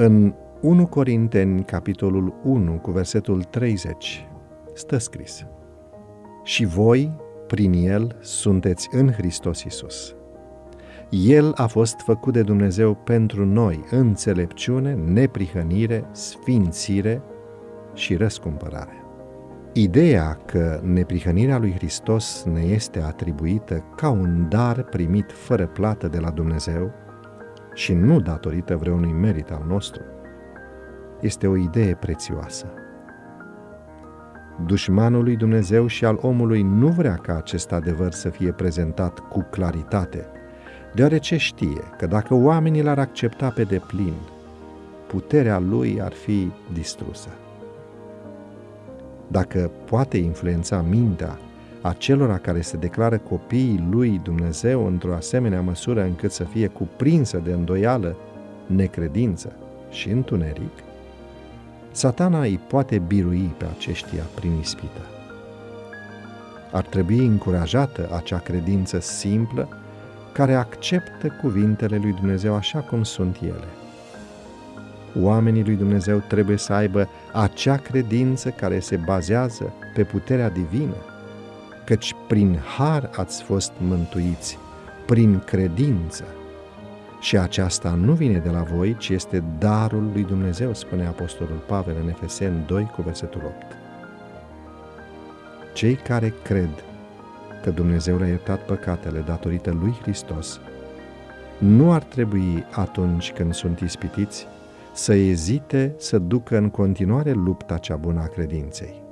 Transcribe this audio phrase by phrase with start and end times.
[0.00, 4.28] În 1 Corinteni, capitolul 1, cu versetul 30,
[4.74, 5.46] stă scris
[6.44, 7.12] Și voi,
[7.46, 10.14] prin El, sunteți în Hristos Isus.
[11.10, 17.22] El a fost făcut de Dumnezeu pentru noi înțelepciune, neprihănire, sfințire
[17.94, 19.04] și răscumpărare.
[19.72, 26.18] Ideea că neprihănirea lui Hristos ne este atribuită ca un dar primit fără plată de
[26.18, 26.92] la Dumnezeu
[27.78, 30.02] și nu datorită vreunui merit al nostru,
[31.20, 32.66] este o idee prețioasă.
[34.66, 39.46] Dușmanul lui Dumnezeu și al omului nu vrea ca acest adevăr să fie prezentat cu
[39.50, 40.26] claritate,
[40.94, 44.14] deoarece știe că dacă oamenii l-ar accepta pe deplin,
[45.06, 47.30] puterea lui ar fi distrusă.
[49.28, 51.38] Dacă poate influența mintea
[51.80, 57.52] acelora care se declară copiii lui Dumnezeu într-o asemenea măsură încât să fie cuprinsă de
[57.52, 58.16] îndoială,
[58.66, 59.52] necredință
[59.90, 60.72] și întuneric,
[61.90, 65.00] satana îi poate birui pe aceștia prin ispită.
[66.72, 69.68] Ar trebui încurajată acea credință simplă
[70.32, 73.68] care acceptă cuvintele lui Dumnezeu așa cum sunt ele.
[75.20, 80.96] Oamenii lui Dumnezeu trebuie să aibă acea credință care se bazează pe puterea divină,
[81.88, 84.58] căci prin har ați fost mântuiți,
[85.06, 86.24] prin credință.
[87.20, 91.96] Și aceasta nu vine de la voi, ci este darul lui Dumnezeu, spune Apostolul Pavel
[92.02, 93.54] în Efesen 2 cu versetul 8.
[95.74, 96.84] Cei care cred
[97.62, 100.60] că Dumnezeu le-a iertat păcatele datorită lui Hristos,
[101.58, 104.46] nu ar trebui atunci când sunt ispitiți
[104.92, 109.07] să ezite să ducă în continuare lupta cea bună a credinței.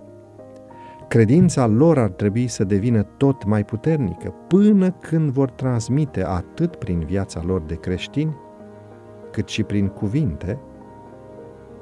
[1.09, 7.05] Credința lor ar trebui să devină tot mai puternică până când vor transmite atât prin
[7.05, 8.37] viața lor de creștini,
[9.31, 10.59] cât și prin cuvinte,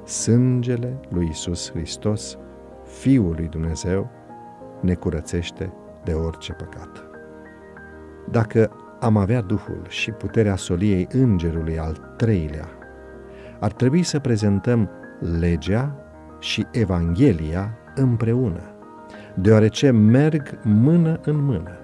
[0.04, 2.38] sângele lui Isus Hristos,
[2.84, 4.10] Fiul lui Dumnezeu,
[4.81, 5.72] ne curățește
[6.04, 7.04] de orice păcat.
[8.31, 8.70] Dacă
[9.00, 12.69] am avea Duhul și puterea soliei Îngerului al treilea,
[13.60, 14.91] ar trebui să prezentăm
[15.41, 15.97] legea
[16.38, 18.74] și Evanghelia împreună,
[19.34, 21.78] deoarece merg mână în mână.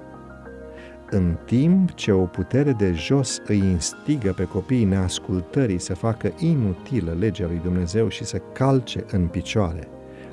[1.11, 7.17] În timp ce o putere de jos îi instigă pe copiii neascultării să facă inutilă
[7.19, 9.89] legea lui Dumnezeu și să calce în picioare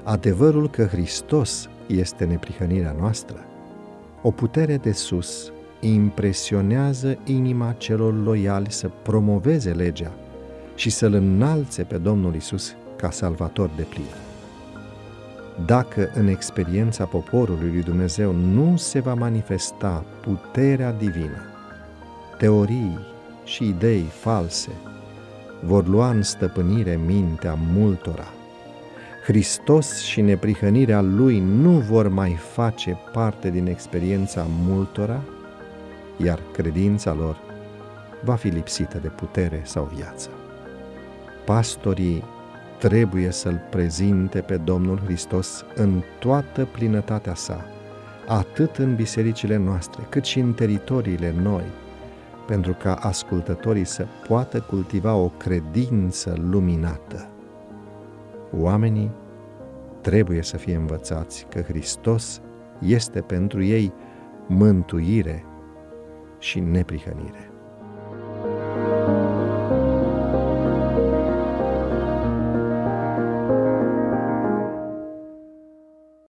[0.08, 3.46] adevărul că Hristos este neprihănirea noastră,
[4.22, 10.12] o putere de sus impresionează inima celor loiali să promoveze legea
[10.76, 14.27] și să-L înalțe pe Domnul Isus ca salvator de plin.
[15.66, 21.42] Dacă în experiența poporului lui Dumnezeu nu se va manifesta puterea divină,
[22.38, 23.00] teorii
[23.44, 24.72] și idei false
[25.64, 28.28] vor lua în stăpânire mintea multora
[29.28, 35.22] Hristos și neprihănirea Lui nu vor mai face parte din experiența multora,
[36.18, 37.38] iar credința lor
[38.24, 40.30] va fi lipsită de putere sau viață.
[41.46, 42.24] Pastorii
[42.80, 47.66] trebuie să-L prezinte pe Domnul Hristos în toată plinătatea sa,
[48.28, 51.66] atât în bisericile noastre, cât și în teritoriile noi,
[52.48, 57.30] pentru ca ascultătorii să poată cultiva o credință luminată
[58.52, 59.12] Oamenii
[60.02, 62.42] trebuie să fie învățați că Hristos
[62.80, 63.94] este pentru ei
[64.48, 65.46] mântuire
[66.40, 67.47] și neprihănire.